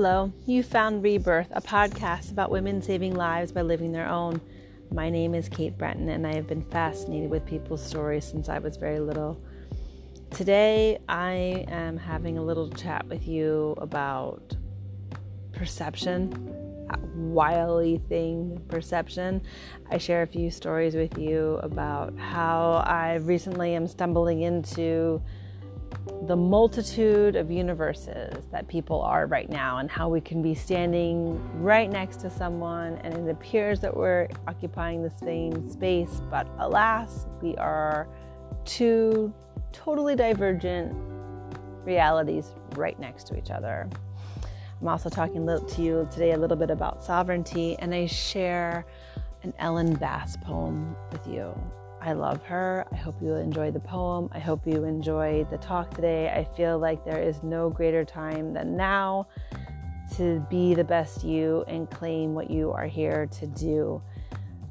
[0.00, 4.40] Hello, you found Rebirth, a podcast about women saving lives by living their own.
[4.92, 8.60] My name is Kate Breton, and I have been fascinated with people's stories since I
[8.60, 9.42] was very little.
[10.30, 14.54] Today, I am having a little chat with you about
[15.50, 16.32] perception,
[17.16, 19.42] wily thing, perception.
[19.90, 25.20] I share a few stories with you about how I recently am stumbling into
[26.26, 31.40] the multitude of universes that people are right now and how we can be standing
[31.62, 37.26] right next to someone and it appears that we're occupying the same space, but alas,
[37.40, 38.08] we are
[38.64, 39.32] two
[39.72, 40.94] totally divergent
[41.84, 43.88] realities right next to each other.
[44.80, 48.86] I'm also talking to you today a little bit about sovereignty, and I share
[49.42, 51.52] an Ellen Bass poem with you.
[52.00, 52.86] I love her.
[52.92, 54.28] I hope you enjoy the poem.
[54.32, 56.28] I hope you enjoy the talk today.
[56.28, 59.26] I feel like there is no greater time than now
[60.16, 64.00] to be the best you and claim what you are here to do.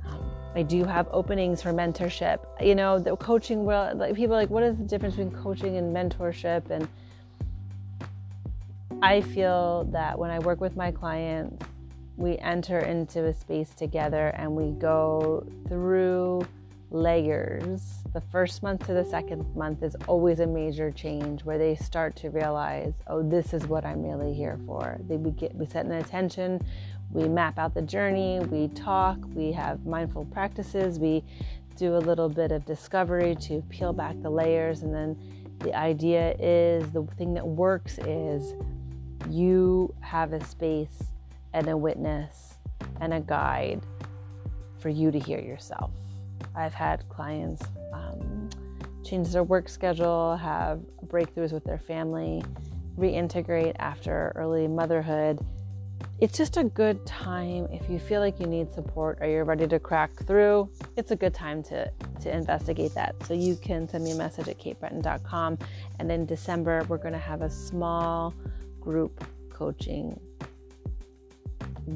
[0.05, 2.39] Um, I do have openings for mentorship.
[2.61, 5.95] You know, the coaching world, like people like, what is the difference between coaching and
[5.95, 6.69] mentorship?
[6.69, 6.87] And
[9.01, 11.63] I feel that when I work with my clients,
[12.15, 16.47] we enter into a space together and we go through
[16.89, 18.03] layers.
[18.13, 22.15] The first month to the second month is always a major change where they start
[22.17, 24.97] to realize, oh, this is what I'm really here for.
[25.07, 26.65] They we get we set an intention,
[27.11, 31.23] we map out the journey, we talk, we have mindful practices, we
[31.75, 35.17] do a little bit of discovery to peel back the layers, and then
[35.59, 38.53] the idea is the thing that works is
[39.29, 41.03] you have a space
[41.53, 42.57] and a witness
[43.01, 43.81] and a guide
[44.79, 45.91] for you to hear yourself.
[46.55, 48.49] I've had clients um,
[49.03, 52.43] change their work schedule, have breakthroughs with their family,
[52.97, 55.39] reintegrate after early motherhood.
[56.19, 59.67] It's just a good time if you feel like you need support or you're ready
[59.67, 60.69] to crack through.
[60.95, 61.91] It's a good time to,
[62.21, 63.15] to investigate that.
[63.25, 65.59] So you can send me a message at katebreton.com.
[65.99, 68.33] And in December, we're going to have a small
[68.79, 70.19] group coaching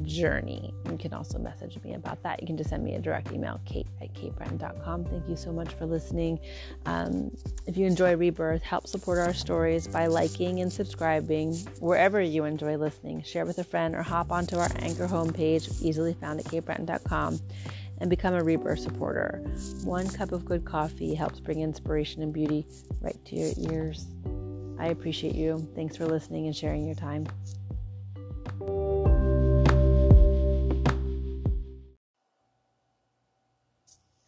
[0.02, 0.74] journey.
[0.90, 2.40] You can also message me about that.
[2.40, 5.04] You can just send me a direct email, kate at katebreton.com.
[5.04, 6.40] Thank you so much for listening.
[6.86, 7.30] Um,
[7.66, 12.76] if you enjoy Rebirth, help support our stories by liking and subscribing wherever you enjoy
[12.76, 13.22] listening.
[13.22, 17.38] Share with a friend or hop onto our Anchor homepage, easily found at katebreton.com,
[17.98, 19.42] and become a Rebirth supporter.
[19.84, 22.66] One cup of good coffee helps bring inspiration and beauty
[23.00, 24.06] right to your ears.
[24.78, 25.68] I appreciate you.
[25.76, 27.26] Thanks for listening and sharing your time.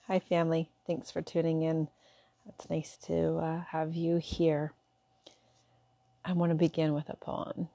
[0.07, 0.69] Hi, family.
[0.87, 1.89] Thanks for tuning in.
[2.47, 4.75] It's nice to uh, have you here.
[6.23, 7.71] I want to begin with a poem.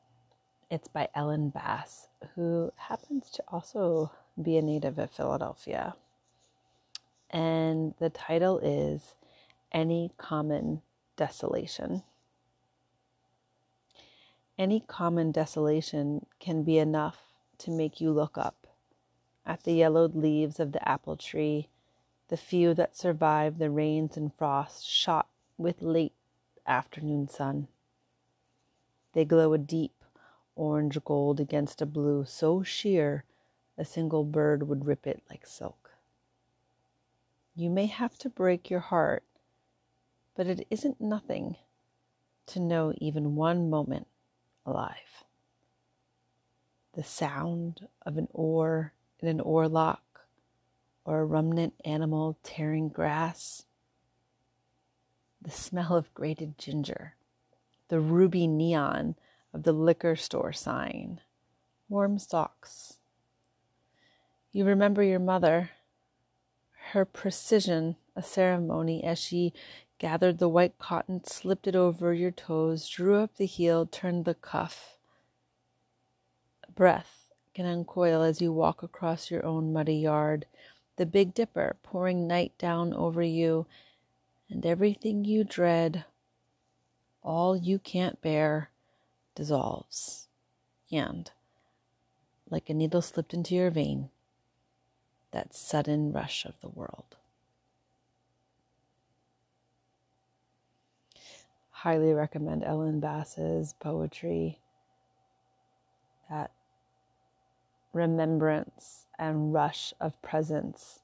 [0.69, 5.95] It's by Ellen Bass, who happens to also be a native of Philadelphia.
[7.31, 9.15] And the title is
[9.71, 10.83] Any Common
[11.17, 12.03] Desolation.
[14.55, 17.17] Any common desolation can be enough
[17.57, 18.67] to make you look up
[19.47, 21.69] at the yellowed leaves of the apple tree
[22.29, 26.13] the few that survived the rains and frost shot with late
[26.65, 27.67] afternoon sun.
[29.13, 30.03] They glow a deep
[30.55, 33.23] orange gold against a blue so sheer
[33.77, 35.91] a single bird would rip it like silk.
[37.55, 39.23] You may have to break your heart,
[40.35, 41.55] but it isn't nothing
[42.47, 44.07] to know even one moment
[44.65, 45.23] alive.
[46.93, 49.99] The sound of an oar in an oarlock
[51.09, 53.65] or a ruminant animal tearing grass,
[55.41, 57.15] the smell of grated ginger,
[57.87, 59.15] the ruby neon
[59.51, 61.19] of the liquor store sign,
[61.89, 62.97] warm socks.
[64.51, 65.71] You remember your mother,
[66.91, 69.51] her precision, a ceremony as she
[69.97, 74.35] gathered the white cotton, slipped it over your toes, drew up the heel, turned the
[74.35, 74.99] cuff.
[76.75, 80.45] Breath can uncoil as you walk across your own muddy yard
[80.99, 83.65] the Big Dipper pouring night down over you,
[84.49, 86.03] and everything you dread,
[87.23, 88.69] all you can't bear,
[89.33, 90.27] dissolves.
[90.91, 91.31] And,
[92.49, 94.09] like a needle slipped into your vein,
[95.31, 97.15] that sudden rush of the world.
[101.69, 104.59] Highly recommend Ellen Bass's poetry.
[106.29, 106.51] That
[107.93, 110.99] remembrance and rush of presence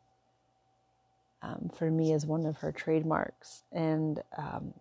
[1.45, 3.63] um, for me is one of her trademarks.
[3.71, 4.73] And um,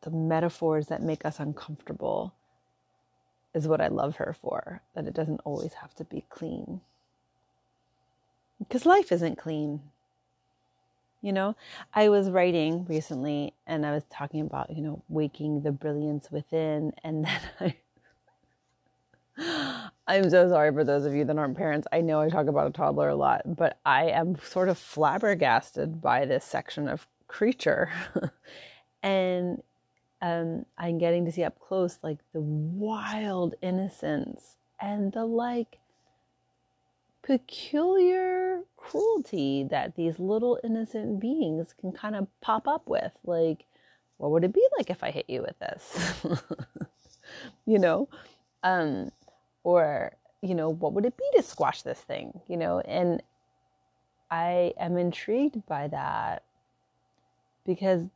[0.00, 2.34] the metaphors that make us uncomfortable
[3.54, 6.80] is what I love her for, that it doesn't always have to be clean.
[8.58, 9.82] Because life isn't clean.
[11.20, 11.54] You know,
[11.92, 16.94] I was writing recently and I was talking about, you know, waking the brilliance within.
[17.04, 17.76] And then I,
[20.12, 21.88] I'm so sorry for those of you that aren't parents.
[21.90, 26.02] I know I talk about a toddler a lot, but I am sort of flabbergasted
[26.02, 27.90] by this section of creature.
[29.02, 29.62] and
[30.20, 35.78] um, I'm getting to see up close like the wild innocence and the like
[37.22, 43.12] peculiar cruelty that these little innocent beings can kind of pop up with.
[43.24, 43.64] Like,
[44.18, 46.22] what would it be like if I hit you with this?
[47.66, 48.10] you know?
[48.62, 49.10] Um,
[49.64, 52.40] or, you know, what would it be to squash this thing?
[52.48, 53.22] You know, and
[54.30, 56.42] I am intrigued by that
[57.66, 58.08] because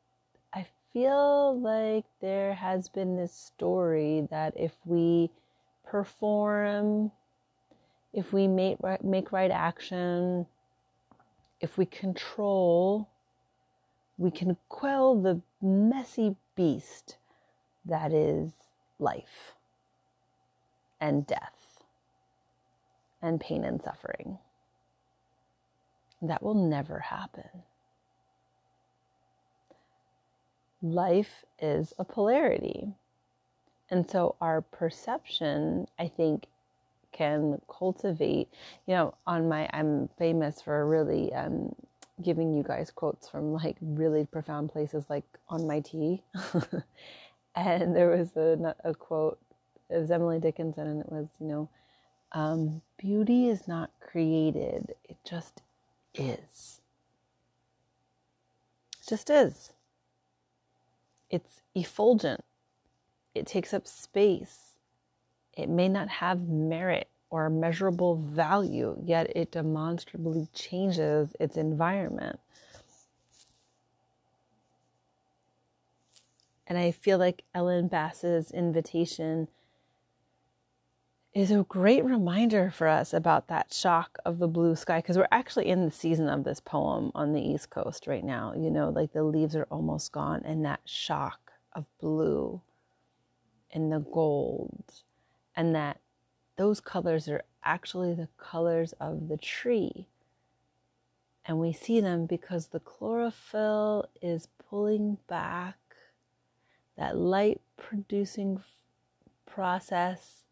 [0.53, 5.31] I feel like there has been this story that if we
[5.85, 7.13] perform,
[8.13, 10.47] if we make right, make right action,
[11.61, 13.09] if we control,
[14.19, 17.19] we can quell the messy beast
[17.85, 18.51] that is
[18.99, 19.56] life
[21.07, 21.85] and death
[23.23, 24.39] and pain and suffering.
[26.21, 27.63] That will never happen.
[30.83, 32.89] Life is a polarity.
[33.89, 36.47] And so our perception, I think,
[37.13, 38.49] can cultivate,
[38.87, 41.73] you know, on my, I'm famous for really um,
[42.21, 46.25] giving you guys quotes from like really profound places like on my tea.
[47.55, 49.39] and there was a, a quote
[49.91, 51.69] it was Emily Dickinson, and it was, you know,
[52.33, 55.63] um, beauty is not created, it just
[56.15, 56.81] is.
[59.01, 59.73] It just is.
[61.31, 62.43] It's effulgent,
[63.35, 64.75] it takes up space,
[65.57, 72.39] it may not have merit or measurable value, yet it demonstrably changes its environment.
[76.67, 79.49] And I feel like Ellen Bass's invitation
[81.37, 85.29] is a great reminder for us about that shock of the blue sky because we're
[85.31, 88.55] actually in the season of this poem on the East Coast right now.
[88.57, 92.63] You know, like the leaves are almost gone, and that shock of blue
[93.71, 95.03] and the gold,
[95.55, 96.01] and that
[96.57, 100.09] those colors are actually the colors of the tree.
[101.45, 105.77] And we see them because the chlorophyll is pulling back
[106.97, 108.63] that light producing
[109.45, 110.46] process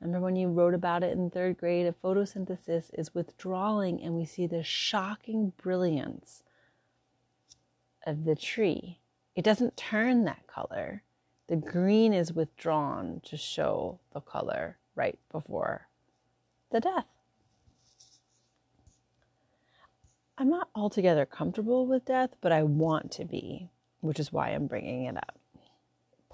[0.00, 1.86] Remember when you wrote about it in third grade?
[1.86, 6.42] A photosynthesis is withdrawing, and we see the shocking brilliance
[8.06, 9.00] of the tree.
[9.34, 11.02] It doesn't turn that color.
[11.48, 15.88] The green is withdrawn to show the color right before
[16.70, 17.06] the death.
[20.38, 23.70] I'm not altogether comfortable with death, but I want to be,
[24.00, 25.38] which is why I'm bringing it up.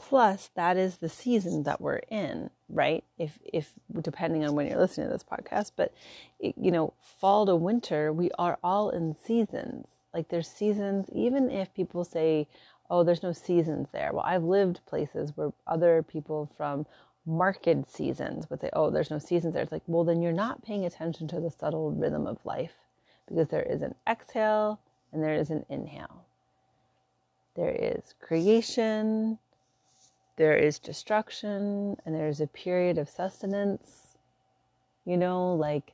[0.09, 3.05] Plus, that is the season that we're in, right?
[3.19, 5.95] If, if depending on when you're listening to this podcast, but
[6.41, 9.87] it, you know, fall to winter, we are all in seasons.
[10.13, 12.49] Like there's seasons, even if people say,
[12.91, 14.11] oh, there's no seasons there.
[14.13, 16.85] Well, I've lived places where other people from
[17.25, 19.63] market seasons would say, oh, there's no seasons there.
[19.63, 22.75] It's like, well, then you're not paying attention to the subtle rhythm of life
[23.29, 24.81] because there is an exhale
[25.13, 26.25] and there is an inhale.
[27.55, 29.39] There is creation,
[30.37, 34.17] there is destruction and there's a period of sustenance.
[35.05, 35.93] You know, like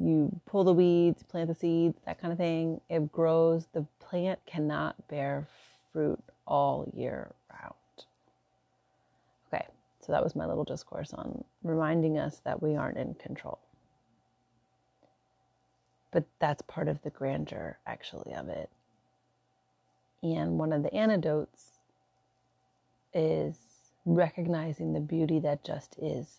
[0.00, 2.80] you pull the weeds, plant the seeds, that kind of thing.
[2.88, 3.66] It grows.
[3.72, 5.46] The plant cannot bear
[5.92, 7.74] fruit all year round.
[9.52, 9.66] Okay,
[10.00, 13.58] so that was my little discourse on reminding us that we aren't in control.
[16.10, 18.70] But that's part of the grandeur, actually, of it.
[20.22, 21.77] And one of the antidotes
[23.14, 23.56] is
[24.04, 26.38] recognizing the beauty that just is.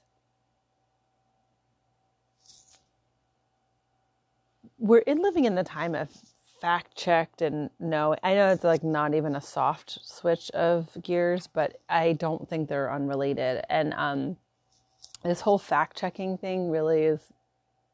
[4.78, 6.10] We're in living in the time of
[6.62, 11.48] fact checked and no, I know it's like not even a soft switch of gears,
[11.48, 13.64] but I don't think they're unrelated.
[13.70, 14.38] And um,
[15.24, 17.22] this whole fact checking thing really is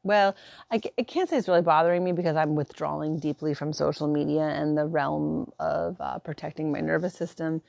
[0.06, 0.36] well,
[0.70, 4.42] I, I, can't say it's really bothering me because I'm withdrawing deeply from social media
[4.42, 7.60] and the realm of uh, protecting my nervous system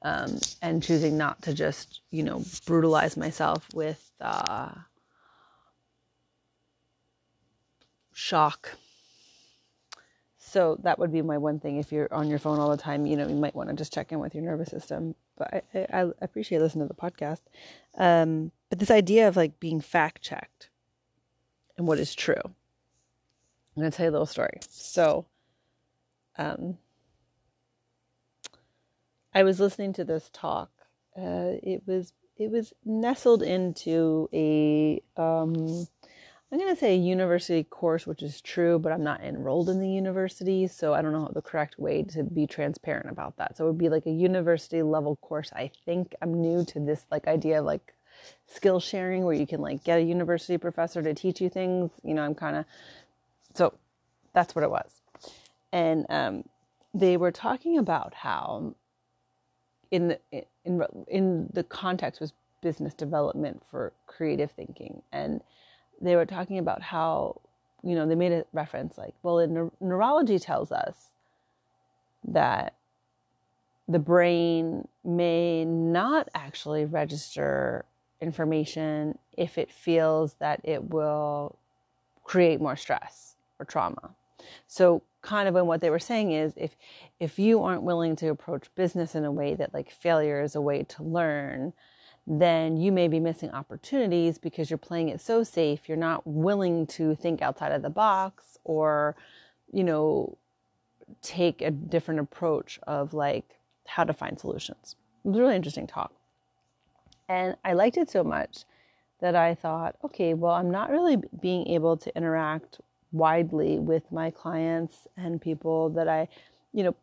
[0.00, 4.72] um, and choosing not to just, you know, brutalize myself with uh,
[8.14, 8.70] shock.
[10.38, 11.76] So that would be my one thing.
[11.76, 13.92] If you're on your phone all the time, you know, you might want to just
[13.92, 15.14] check in with your nervous system.
[15.36, 17.40] But I, I, I appreciate listening to the podcast.
[17.98, 20.70] Um, but this idea of like being fact checked
[21.76, 22.34] and what is true.
[22.44, 24.58] I'm going to tell you a little story.
[24.68, 25.26] So,
[26.36, 26.78] um,
[29.34, 30.70] I was listening to this talk.
[31.16, 35.86] Uh, it was it was nestled into a um,
[36.52, 39.80] I'm going to say a university course, which is true, but I'm not enrolled in
[39.80, 43.56] the university, so I don't know the correct way to be transparent about that.
[43.56, 45.50] So it would be like a university level course.
[45.54, 47.94] I think I'm new to this like idea of like
[48.46, 51.90] skill sharing where you can like get a university professor to teach you things.
[52.02, 52.64] You know, I'm kind of
[53.54, 53.74] so
[54.32, 54.90] that's what it was.
[55.72, 56.44] And um,
[56.94, 58.74] they were talking about how
[59.90, 60.18] in the
[60.64, 65.42] in in the context was business development for creative thinking and
[66.02, 67.40] they were talking about how,
[67.82, 71.10] you know, they made a reference like, well, in neurology tells us
[72.24, 72.74] that
[73.88, 77.84] the brain may not actually register
[78.22, 81.58] information if it feels that it will
[82.24, 84.14] create more stress or trauma.
[84.66, 86.76] So kind of and what they were saying is if
[87.20, 90.60] if you aren't willing to approach business in a way that like failure is a
[90.60, 91.72] way to learn,
[92.26, 95.88] then you may be missing opportunities because you're playing it so safe.
[95.88, 99.16] You're not willing to think outside of the box or,
[99.72, 100.36] you know,
[101.20, 104.96] take a different approach of like how to find solutions.
[105.24, 106.12] It was a really interesting talk.
[107.32, 108.64] And I liked it so much
[109.22, 112.78] that I thought, okay, well, I'm not really being able to interact
[113.10, 116.28] widely with my clients and people that I,
[116.74, 116.94] you know,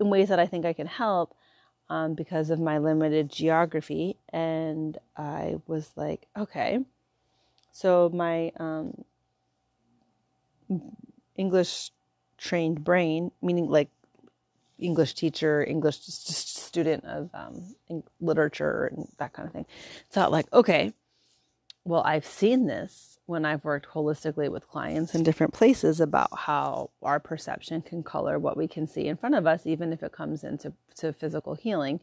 [0.00, 1.36] in ways that I think I can help
[1.88, 4.16] um, because of my limited geography.
[4.32, 6.80] And I was like, okay.
[7.70, 9.04] So my um,
[11.36, 11.92] English
[12.38, 13.90] trained brain, meaning like
[14.80, 16.00] English teacher, English
[16.76, 19.64] student of um, literature and that kind of thing,
[20.10, 20.92] thought like, okay,
[21.84, 26.90] well, I've seen this when I've worked holistically with clients in different places about how
[27.00, 30.12] our perception can color what we can see in front of us, even if it
[30.12, 31.98] comes into to physical healing.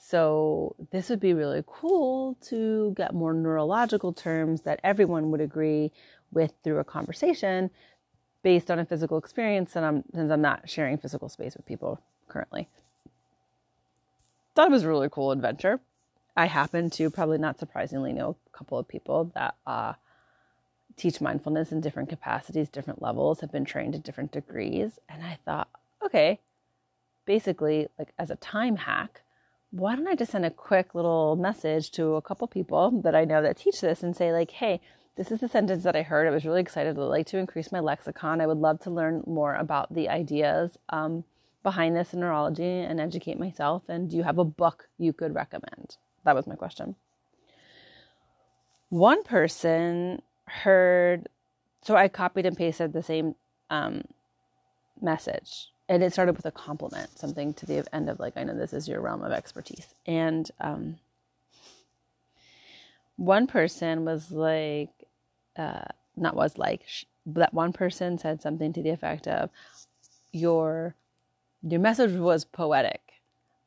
[0.00, 5.92] So, this would be really cool to get more neurological terms that everyone would agree
[6.32, 7.70] with through a conversation
[8.42, 9.76] based on a physical experience.
[9.76, 12.68] And I'm, since I'm not sharing physical space with people currently,
[14.58, 15.78] thought it was a really cool adventure.
[16.36, 19.92] I happen to, probably not surprisingly, know a couple of people that uh,
[20.96, 24.98] teach mindfulness in different capacities, different levels, have been trained to different degrees.
[25.08, 25.68] And I thought,
[26.04, 26.40] okay,
[27.24, 29.20] basically, like as a time hack,
[29.70, 33.24] why don't I just send a quick little message to a couple people that I
[33.24, 34.80] know that teach this and say, like, hey,
[35.14, 36.26] this is the sentence that I heard.
[36.26, 36.98] I was really excited.
[36.98, 38.40] I'd like to increase my lexicon.
[38.40, 41.22] I would love to learn more about the ideas um,
[41.62, 43.82] behind this in neurology and educate myself.
[43.88, 45.96] And do you have a book you could recommend?
[46.24, 46.96] That was my question.
[48.90, 51.28] One person heard,
[51.82, 53.34] so I copied and pasted the same
[53.70, 54.02] um,
[55.00, 55.68] message.
[55.90, 58.72] And it started with a compliment, something to the end of like, I know this
[58.72, 59.94] is your realm of expertise.
[60.06, 60.98] And um,
[63.16, 64.90] one person was like,
[65.56, 65.84] uh,
[66.16, 66.82] not was like,
[67.26, 69.50] that one person said something to the effect of,
[70.32, 70.94] your
[71.62, 73.00] your message was poetic.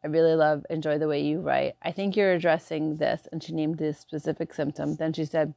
[0.03, 1.75] I really love, enjoy the way you write.
[1.81, 3.27] I think you're addressing this.
[3.31, 4.95] And she named this specific symptom.
[4.95, 5.53] Then she said,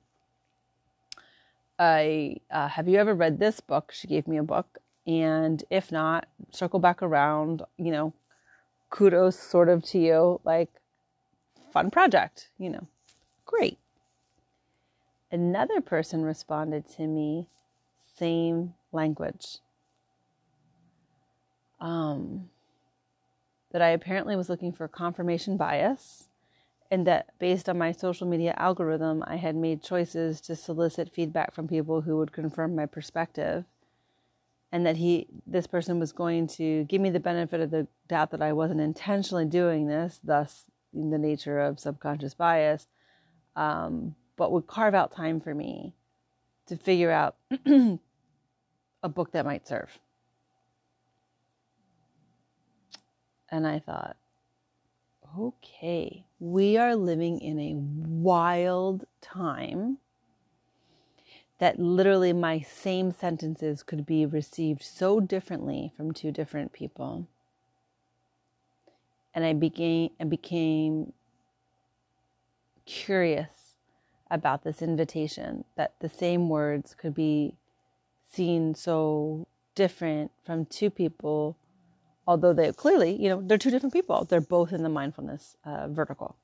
[1.78, 3.90] I uh, have you ever read this book?
[3.92, 7.62] She gave me a book, and if not, circle back around.
[7.76, 8.12] You know,
[8.90, 10.70] kudos sort of to you, like
[11.72, 12.50] fun project.
[12.58, 12.86] You know,
[13.44, 13.78] great.
[15.32, 17.48] Another person responded to me,
[18.16, 19.58] same language.
[21.84, 22.48] Um,
[23.72, 26.28] that I apparently was looking for confirmation bias
[26.90, 31.52] and that based on my social media algorithm, I had made choices to solicit feedback
[31.52, 33.64] from people who would confirm my perspective.
[34.70, 38.30] And that he, this person was going to give me the benefit of the doubt
[38.30, 42.86] that I wasn't intentionally doing this, thus in the nature of subconscious bias,
[43.56, 45.94] um, but would carve out time for me
[46.66, 47.36] to figure out
[49.02, 49.98] a book that might serve.
[53.50, 54.16] And I thought,
[55.38, 59.98] okay, we are living in a wild time
[61.58, 67.26] that literally my same sentences could be received so differently from two different people.
[69.34, 71.12] And I became I became
[72.86, 73.74] curious
[74.30, 77.54] about this invitation that the same words could be
[78.30, 81.56] seen so different from two people,
[82.26, 84.24] although they clearly, you know, they're two different people.
[84.24, 86.36] They're both in the mindfulness uh, vertical.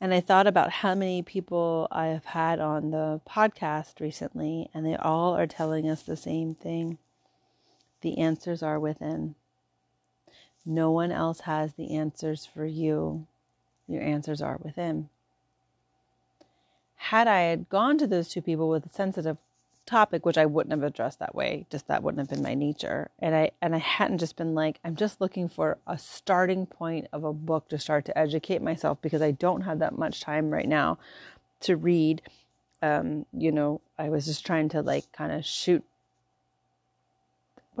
[0.00, 4.86] And I thought about how many people I have had on the podcast recently, and
[4.86, 6.96] they all are telling us the same thing.
[8.00, 9.34] The answers are within.
[10.64, 13.26] No one else has the answers for you.
[13.86, 15.10] Your answers are within.
[16.96, 19.36] Had I had gone to those two people with a sensitive
[19.86, 23.10] topic, which I wouldn't have addressed that way, just that wouldn't have been my nature.
[23.18, 27.08] And I and I hadn't just been like, I'm just looking for a starting point
[27.12, 30.50] of a book to start to educate myself because I don't have that much time
[30.50, 30.98] right now
[31.60, 32.22] to read.
[32.82, 35.84] Um, you know, I was just trying to like kind of shoot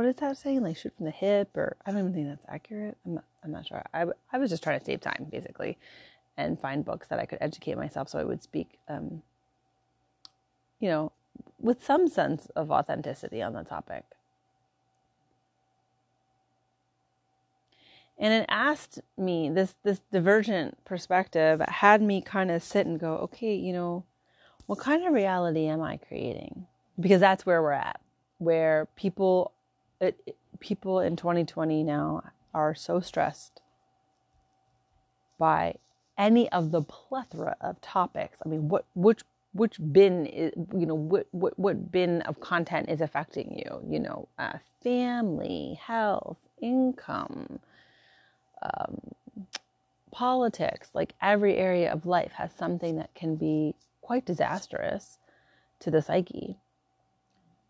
[0.00, 0.62] what is that saying?
[0.62, 2.96] Like shoot from the hip or I don't even think that's accurate.
[3.04, 3.82] I'm not I'm not sure.
[3.92, 5.76] I I was just trying to save time basically
[6.36, 9.22] and find books that I could educate myself so I would speak um
[10.78, 11.12] you know
[11.58, 14.04] with some sense of authenticity on the topic.
[18.18, 23.16] And it asked me this this divergent perspective had me kind of sit and go,
[23.16, 24.04] okay, you know,
[24.66, 26.66] what kind of reality am I creating?
[26.98, 27.98] Because that's where we're at,
[28.36, 29.52] where people
[30.00, 33.62] it, people in 2020 now are so stressed
[35.38, 35.76] by
[36.18, 38.38] any of the plethora of topics.
[38.44, 42.88] I mean, what which which bin is, you know, what, what, what bin of content
[42.88, 47.58] is affecting you, you know, uh, family, health, income,
[48.62, 49.00] um,
[50.12, 55.18] politics, like every area of life has something that can be quite disastrous
[55.80, 56.56] to the psyche.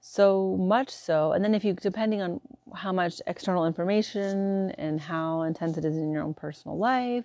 [0.03, 2.41] So much so, and then if you, depending on
[2.75, 7.25] how much external information and how intense it is in your own personal life,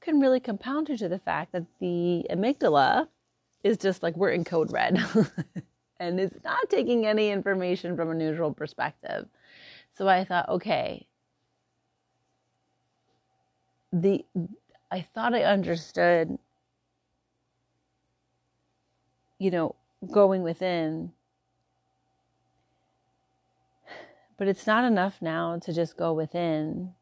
[0.00, 3.08] can really compound you to the fact that the amygdala,
[3.64, 4.98] is just like we're in code red
[6.00, 9.26] and it's not taking any information from a neutral perspective.
[9.96, 11.06] So I thought, okay,
[13.92, 14.24] the
[14.90, 16.38] I thought I understood,
[19.38, 19.74] you know,
[20.10, 21.12] going within.
[24.36, 26.94] But it's not enough now to just go within.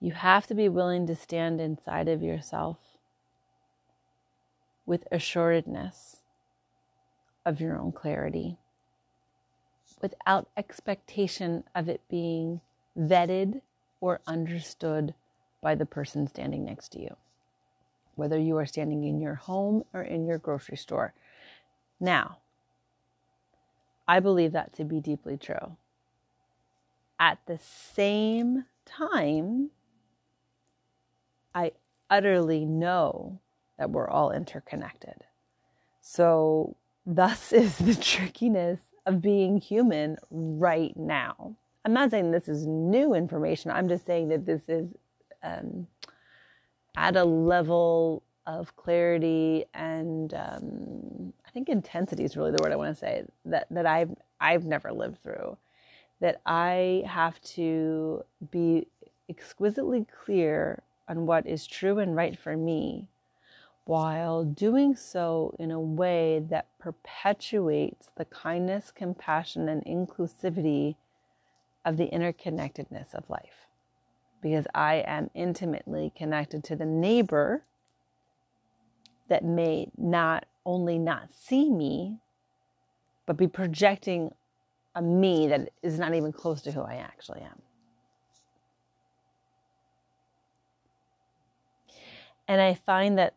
[0.00, 2.89] You have to be willing to stand inside of yourself
[4.90, 6.16] with assuredness
[7.46, 8.56] of your own clarity
[10.02, 12.60] without expectation of it being
[12.98, 13.60] vetted
[14.00, 15.14] or understood
[15.62, 17.14] by the person standing next to you,
[18.16, 21.14] whether you are standing in your home or in your grocery store.
[22.00, 22.38] Now,
[24.08, 25.76] I believe that to be deeply true.
[27.20, 29.70] At the same time,
[31.54, 31.70] I
[32.10, 33.38] utterly know
[33.80, 35.24] that we're all interconnected.
[36.02, 41.56] So, thus is the trickiness of being human right now.
[41.84, 44.90] I'm not saying this is new information, I'm just saying that this is
[45.42, 45.86] um,
[46.94, 52.76] at a level of clarity and um, I think intensity is really the word I
[52.76, 55.56] want to say that, that I've, I've never lived through.
[56.20, 58.88] That I have to be
[59.30, 63.08] exquisitely clear on what is true and right for me
[63.90, 70.94] while doing so in a way that perpetuates the kindness, compassion, and inclusivity
[71.84, 73.66] of the interconnectedness of life.
[74.40, 77.64] Because I am intimately connected to the neighbor
[79.26, 82.18] that may not only not see me,
[83.26, 84.30] but be projecting
[84.94, 87.60] a me that is not even close to who I actually am.
[92.46, 93.34] And I find that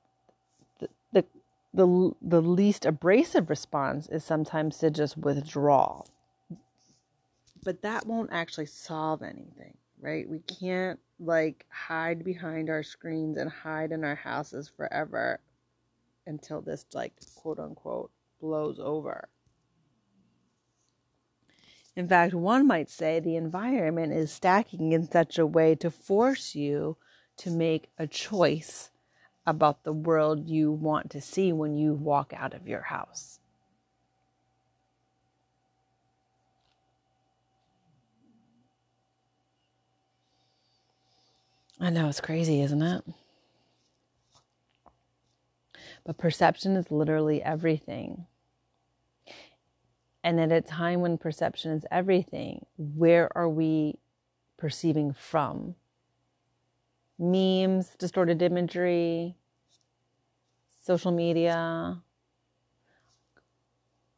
[1.74, 6.04] the the least abrasive response is sometimes to just withdraw.
[7.64, 10.30] But that won't actually solve anything, right?
[10.30, 15.40] We can't like hide behind our screens and hide in our houses forever
[16.28, 19.30] until this like quote unquote blows over.
[21.96, 26.56] In fact, one might say the environment is stacking in such a way to force
[26.56, 26.98] you
[27.38, 28.90] to make a choice
[29.46, 33.40] about the world you want to see when you walk out of your house.
[41.80, 43.04] I know it's crazy, isn't it?
[46.06, 48.26] But perception is literally everything.
[50.24, 54.00] And at a time when perception is everything, where are we
[54.58, 55.76] perceiving from?
[57.24, 59.36] Memes, distorted imagery,
[60.82, 62.02] social media?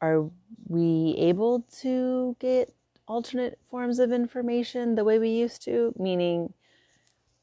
[0.00, 0.28] Are
[0.68, 2.74] we able to get
[3.08, 5.94] alternate forms of information the way we used to?
[5.98, 6.52] Meaning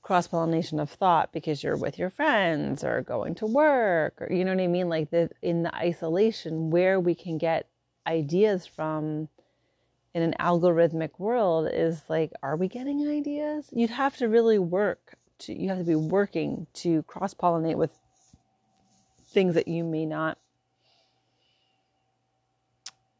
[0.04, 4.44] cross pollination of thought because you're with your friends or going to work or you
[4.44, 4.90] know what I mean?
[4.90, 7.70] Like the in the isolation where we can get
[8.06, 9.30] ideas from
[10.14, 13.68] in an algorithmic world is like, are we getting ideas?
[13.72, 17.92] You'd have to really work to you have to be working to cross pollinate with
[19.26, 20.38] things that you may not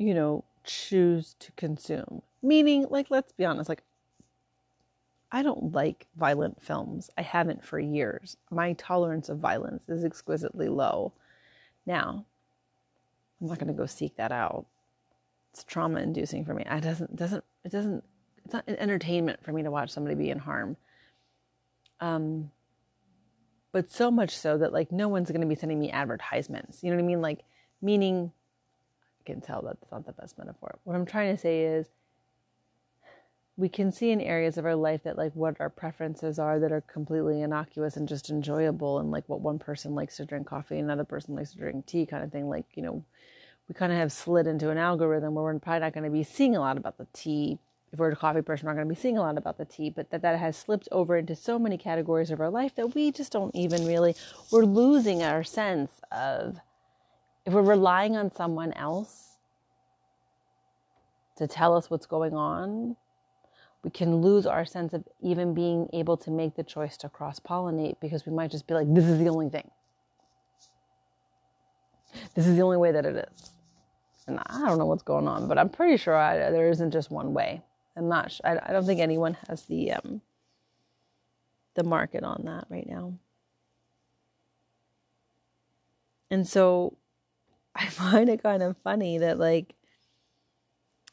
[0.04, 2.22] you know, choose to consume.
[2.42, 3.84] Meaning, like, let's be honest, like,
[5.32, 7.10] I don't like violent films.
[7.18, 8.38] I haven't for years.
[8.52, 11.14] My tolerance of violence is exquisitely low.
[11.86, 12.26] Now,
[13.42, 14.66] I'm not going to go seek that out.
[15.52, 16.64] It's trauma inducing for me.
[16.70, 18.04] It doesn't doesn't it doesn't
[18.44, 20.78] it's not an entertainment for me to watch somebody be in harm.
[22.04, 22.52] Um
[23.72, 26.84] but so much so that like no one's going to be sending me advertisements.
[26.84, 27.22] You know what I mean?
[27.22, 27.40] Like
[27.82, 28.32] meaning
[29.20, 30.78] I can tell that's not the best metaphor.
[30.84, 31.88] What I'm trying to say is
[33.56, 36.72] we can see in areas of our life that like what our preferences are that
[36.72, 40.80] are completely innocuous and just enjoyable and like what one person likes to drink coffee
[40.80, 43.04] another person likes to drink tea kind of thing like you know
[43.68, 46.24] we kind of have slid into an algorithm where we're probably not going to be
[46.24, 47.60] seeing a lot about the tea
[47.94, 49.66] if we're a coffee person we're not going to be seeing a lot about the
[49.66, 52.94] tea but that that has slipped over into so many categories of our life that
[52.96, 54.16] we just don't even really
[54.52, 56.60] we're losing our sense of
[57.46, 59.38] if we're relying on someone else
[61.36, 62.96] to tell us what's going on,
[63.84, 67.40] we can lose our sense of even being able to make the choice to cross
[67.40, 69.70] pollinate because we might just be like, this is the only thing.
[72.36, 73.52] This is the only way that it is.
[74.28, 77.12] And I don't know what's going on, but I'm pretty sure I, there isn't just
[77.12, 77.62] one way.
[77.96, 78.32] I'm not.
[78.32, 80.22] Sure, I, I don't think anyone has the um,
[81.76, 83.14] the market on that right now.
[86.32, 86.98] And so
[87.76, 89.76] I find it kind of funny that like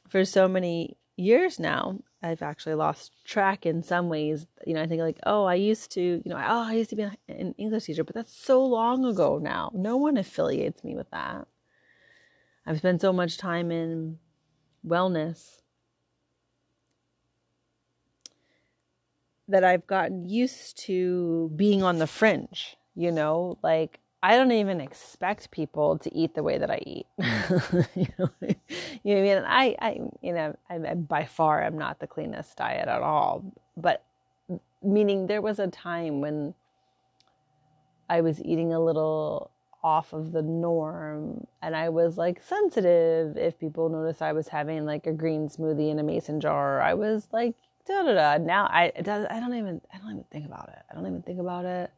[0.09, 4.47] for so many years now, I've actually lost track in some ways.
[4.66, 6.97] You know, I think like, oh, I used to, you know, oh, I used to
[6.97, 9.71] be an English teacher, but that's so long ago now.
[9.75, 11.47] No one affiliates me with that.
[12.66, 14.19] I've spent so much time in
[14.87, 15.60] wellness
[19.51, 24.81] that I've gotten used to being on the fringe, you know, like I don't even
[24.81, 27.07] expect people to eat the way that I eat.
[27.95, 28.31] you know,
[29.03, 29.43] you I mean?
[29.47, 33.45] I, I, you know, I, I, by far I'm not the cleanest diet at all.
[33.77, 34.05] But
[34.83, 36.55] meaning there was a time when
[38.11, 39.51] I was eating a little
[39.83, 44.85] off of the norm, and I was like sensitive if people noticed I was having
[44.85, 46.83] like a green smoothie in a mason jar.
[46.83, 47.55] I was like
[47.90, 48.44] da da da.
[48.44, 50.81] Now I, it does, I don't even, I don't even think about it.
[50.90, 51.90] I don't even think about it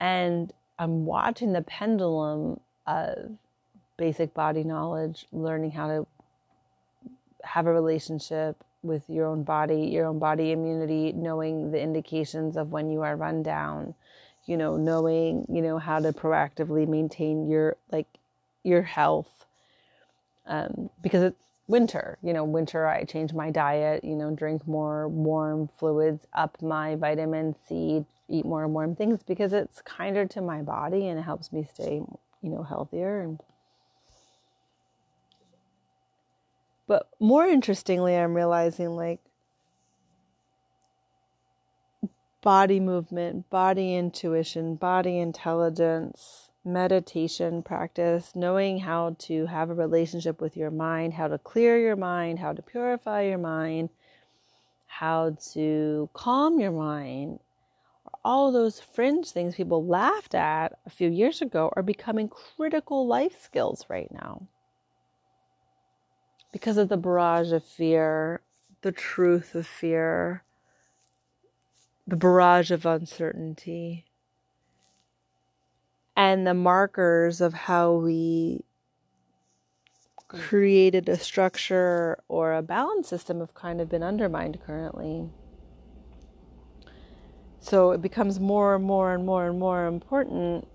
[0.00, 3.38] And I'm watching the pendulum of
[3.96, 6.08] basic body knowledge, learning how to
[7.44, 12.70] have a relationship with your own body, your own body immunity, knowing the indications of
[12.72, 13.94] when you are run down,
[14.46, 18.08] you know, knowing, you know, how to proactively maintain your like
[18.64, 19.46] your health.
[20.46, 25.08] Um, because it's winter, you know, winter I change my diet, you know, drink more
[25.08, 30.62] warm fluids, up my vitamin C, eat more warm things because it's kinder to my
[30.62, 32.02] body and it helps me stay,
[32.42, 33.20] you know, healthier.
[33.20, 33.40] And
[36.88, 39.20] But more interestingly, I'm realizing like
[42.40, 50.56] body movement, body intuition, body intelligence, meditation practice, knowing how to have a relationship with
[50.56, 53.90] your mind, how to clear your mind, how to purify your mind,
[54.86, 57.38] how to calm your mind
[58.24, 63.42] all those fringe things people laughed at a few years ago are becoming critical life
[63.42, 64.46] skills right now.
[66.52, 68.40] Because of the barrage of fear,
[68.82, 70.42] the truth of fear,
[72.06, 74.04] the barrage of uncertainty,
[76.18, 78.64] and the markers of how we
[80.26, 85.30] created a structure or a balance system have kind of been undermined currently.
[87.60, 90.66] So it becomes more and more and more and more important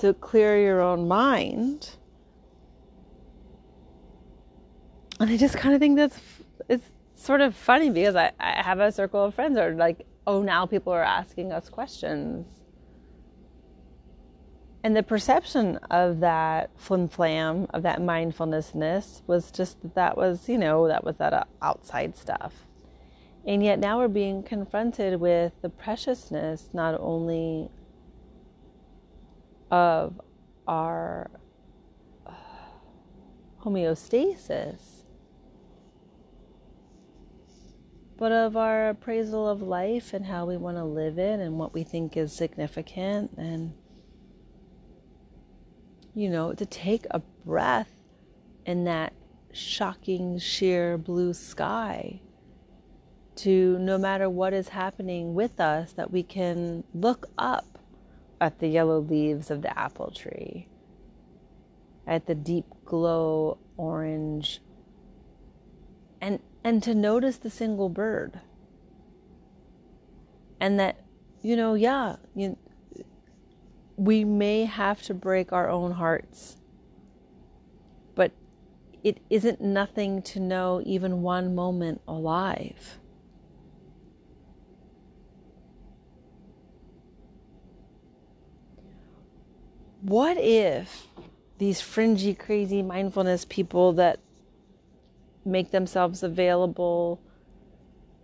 [0.00, 1.96] to clear your own mind.
[5.18, 6.20] And I just kind of think that's
[6.68, 10.06] it's sort of funny because I, I have a circle of friends that are like,
[10.26, 12.61] oh, now people are asking us questions.
[14.84, 20.48] And the perception of that flim flam, of that mindfulnessness, was just that that was,
[20.48, 22.66] you know, that was that uh, outside stuff.
[23.46, 27.70] And yet now we're being confronted with the preciousness not only
[29.70, 30.20] of
[30.66, 31.30] our
[32.26, 32.32] uh,
[33.64, 34.80] homeostasis,
[38.16, 41.72] but of our appraisal of life and how we want to live it and what
[41.72, 43.74] we think is significant and
[46.14, 47.92] you know to take a breath
[48.66, 49.12] in that
[49.52, 52.20] shocking sheer blue sky
[53.34, 57.78] to no matter what is happening with us that we can look up
[58.40, 60.68] at the yellow leaves of the apple tree
[62.06, 64.60] at the deep glow orange
[66.22, 68.40] and and to notice the single bird.
[70.60, 71.04] And that
[71.42, 72.56] you know yeah you,
[74.04, 76.56] we may have to break our own hearts
[78.16, 78.32] but
[79.04, 82.98] it isn't nothing to know even one moment alive.
[90.00, 91.06] What if
[91.58, 94.18] these fringy, crazy mindfulness people that
[95.44, 97.20] make themselves available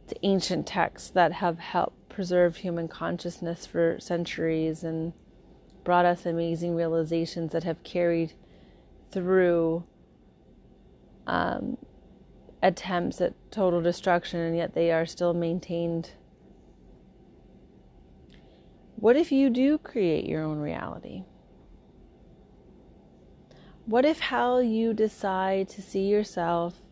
[0.09, 5.13] to ancient texts that have helped preserve human consciousness for centuries and
[5.89, 8.35] brought us amazing realizations that have carried
[9.11, 9.83] through
[11.27, 11.79] um,
[12.63, 16.11] attempts at total destruction, and yet they are still maintained.
[18.97, 21.25] What if you do create your own reality?
[23.87, 26.83] What if how you decide to see yourself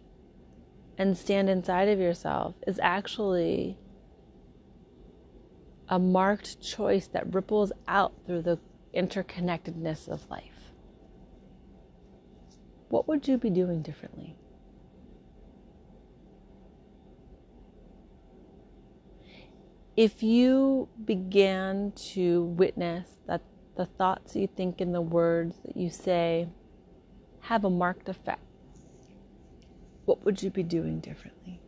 [0.96, 3.76] and stand inside of yourself is actually
[5.86, 8.58] a marked choice that ripples out through the
[8.94, 10.72] interconnectedness of life?
[12.88, 14.36] What would you be doing differently?
[19.96, 23.42] If you began to witness that
[23.76, 26.48] the thoughts you think and the words that you say
[27.40, 28.42] have a marked effect,
[30.04, 31.60] what would you be doing differently?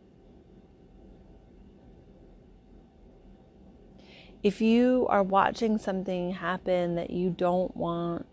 [4.41, 8.25] If you are watching something happen that you don't want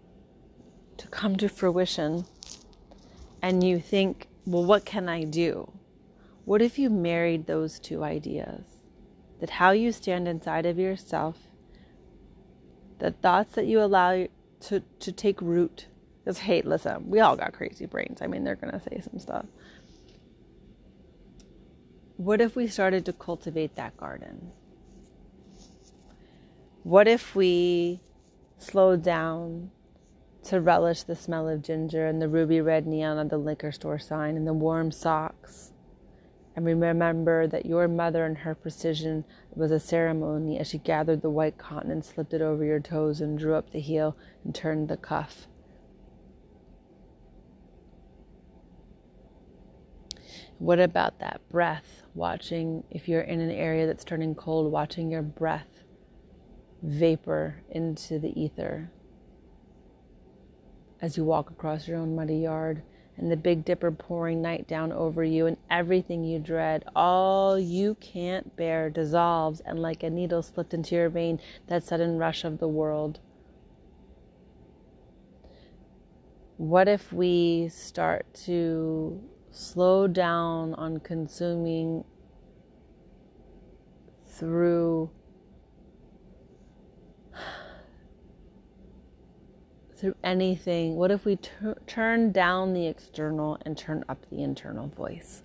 [0.98, 2.24] to come to fruition
[3.42, 5.72] and you think, well, what can I do?
[6.44, 8.62] What if you married those two ideas?
[9.40, 11.36] That how you stand inside of yourself,
[12.98, 14.28] the thoughts that you allow
[14.60, 15.86] to, to take root
[16.26, 18.20] because, hey, listen, we all got crazy brains.
[18.20, 19.46] I mean, they're going to say some stuff.
[22.16, 24.50] What if we started to cultivate that garden?
[26.86, 28.00] What if we
[28.58, 29.72] slowed down
[30.44, 33.98] to relish the smell of ginger and the ruby red neon on the liquor store
[33.98, 35.72] sign and the warm socks?
[36.54, 41.28] And remember that your mother and her precision was a ceremony as she gathered the
[41.28, 44.86] white cotton and slipped it over your toes and drew up the heel and turned
[44.86, 45.48] the cuff.
[50.58, 52.02] What about that breath?
[52.14, 55.75] Watching, if you're in an area that's turning cold, watching your breath
[56.86, 58.90] vapor into the ether
[61.02, 62.82] as you walk across your own muddy yard
[63.16, 67.94] and the Big Dipper pouring night down over you, and everything you dread, all you
[67.94, 72.58] can't bear, dissolves, and like a needle slipped into your vein, that sudden rush of
[72.58, 73.20] the world.
[76.58, 82.04] What if we start to slow down on consuming
[84.26, 85.10] through
[89.96, 90.96] through anything?
[90.96, 95.42] What if we tur- turn down the external and turn up the internal voice?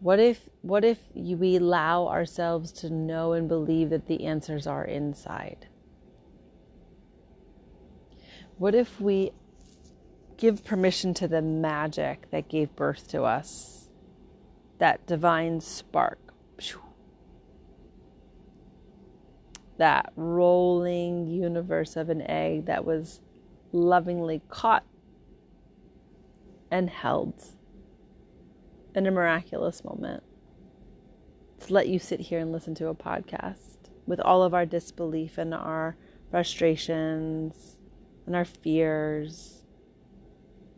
[0.00, 4.84] What if what if we allow ourselves to know and believe that the answers are
[4.84, 5.68] inside?
[8.58, 9.32] What if we
[10.36, 13.88] give permission to the magic that gave birth to us,
[14.78, 16.25] that divine spark,
[19.78, 23.20] that rolling universe of an egg that was
[23.72, 24.84] lovingly caught
[26.70, 27.34] and held
[28.94, 30.22] in a miraculous moment.
[31.66, 35.38] To let you sit here and listen to a podcast with all of our disbelief
[35.38, 35.96] and our
[36.30, 37.78] frustrations
[38.26, 39.64] and our fears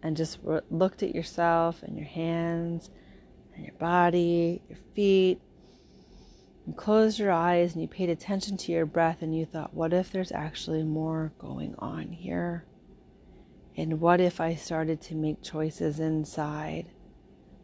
[0.03, 0.39] and just
[0.71, 2.91] looked at yourself and your hands
[3.55, 5.41] and your body, your feet,
[6.69, 9.95] and closed your eyes and you paid attention to your breath and you thought, what
[9.95, 12.67] if there's actually more going on here?
[13.75, 16.91] And what if I started to make choices inside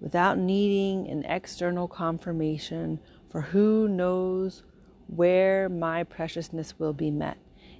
[0.00, 4.62] without needing an external confirmation for who knows
[5.06, 7.36] where my preciousness will be met?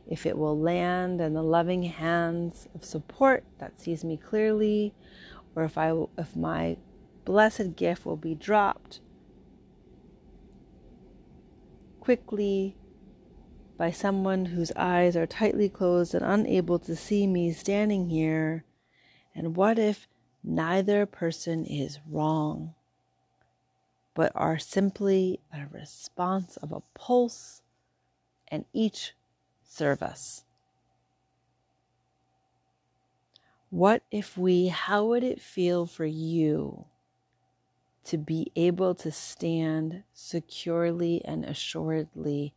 [0.07, 4.93] if it will land in the loving hands of support that sees me clearly,
[5.57, 6.77] or if I if my
[7.25, 9.01] blessed gift will be dropped
[12.05, 12.77] quickly
[13.79, 18.64] by someone whose eyes are tightly closed and unable to see me standing here.
[19.35, 20.07] And what if
[20.43, 22.75] neither person is wrong,
[24.14, 27.62] but are simply a response of a pulse
[28.49, 29.14] and each
[29.64, 30.45] serve us?
[33.71, 36.85] What if we, how would it feel for you
[38.05, 42.55] to be able to stand securely and assuredly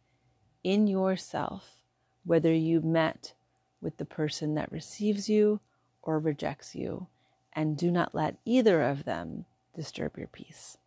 [0.64, 1.84] in yourself,
[2.26, 3.34] whether you met
[3.82, 5.60] with the person that receives you
[6.02, 7.08] or rejects you,
[7.54, 10.78] and do not let either of them disturb your peace?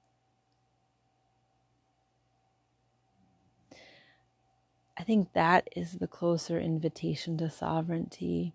[4.99, 8.55] I think that is the closer invitation to sovereignty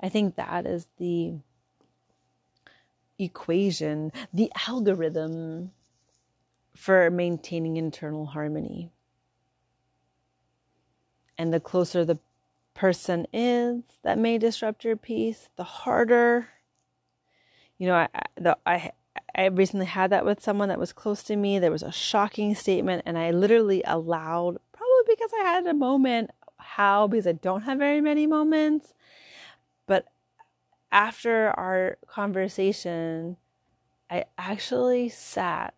[0.00, 1.34] I think that is the
[3.18, 5.72] equation, the algorithm
[6.74, 8.90] for maintaining internal harmony.
[11.38, 12.18] And the closer the
[12.74, 16.48] person is that may disrupt your peace, the harder.
[17.78, 18.92] You know, I the, I
[19.34, 21.58] I recently had that with someone that was close to me.
[21.58, 26.30] There was a shocking statement, and I literally allowed, probably because I had a moment.
[26.58, 27.06] How?
[27.06, 28.94] Because I don't have very many moments
[30.96, 33.36] after our conversation,
[34.08, 35.74] I actually sat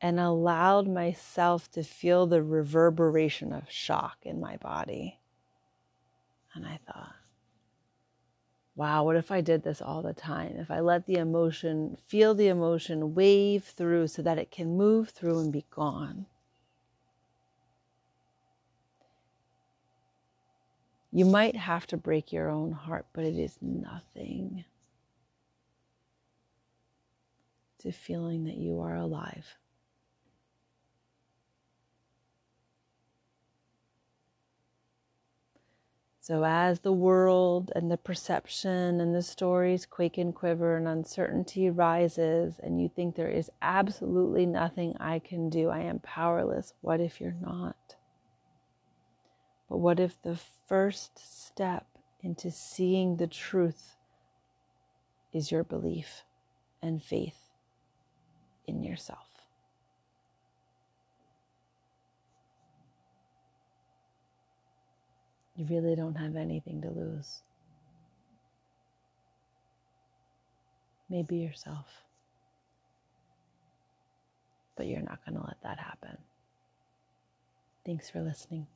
[0.00, 5.20] and allowed myself to feel the reverberation of shock in my body.
[6.54, 7.16] And I thought,
[8.74, 10.56] wow, what if I did this all the time?
[10.56, 15.10] If I let the emotion, feel the emotion wave through so that it can move
[15.10, 16.24] through and be gone.
[21.12, 24.64] You might have to break your own heart, but it is nothing
[27.78, 29.56] to feeling that you are alive.
[36.26, 41.70] So, as the world and the perception and the stories quake and quiver and uncertainty
[41.70, 47.00] rises, and you think there is absolutely nothing I can do, I am powerless, what
[47.00, 47.85] if you're not?
[49.68, 51.86] But what if the first step
[52.22, 53.96] into seeing the truth
[55.32, 56.22] is your belief
[56.82, 57.50] and faith
[58.66, 59.26] in yourself?
[65.56, 67.42] You really don't have anything to lose.
[71.08, 71.86] Maybe yourself.
[74.76, 76.18] But you're not going to let that happen.
[77.86, 78.66] Thanks for listening.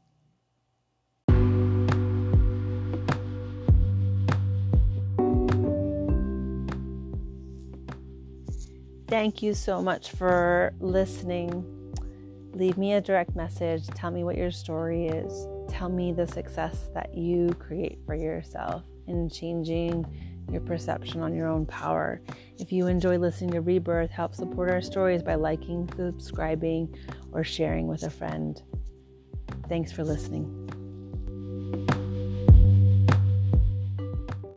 [9.11, 11.65] Thank you so much for listening.
[12.55, 13.89] Leave me a direct message.
[13.89, 15.49] Tell me what your story is.
[15.69, 20.07] Tell me the success that you create for yourself in changing
[20.49, 22.23] your perception on your own power.
[22.59, 26.95] If you enjoy listening to Rebirth, help support our stories by liking, subscribing,
[27.33, 28.63] or sharing with a friend.
[29.69, 30.60] Thanks for listening.